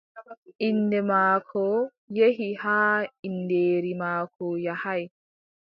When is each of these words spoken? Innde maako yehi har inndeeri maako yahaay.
Innde 0.67 0.99
maako 1.09 1.65
yehi 2.17 2.49
har 2.63 2.99
inndeeri 3.29 3.93
maako 4.05 4.45
yahaay. 4.67 5.01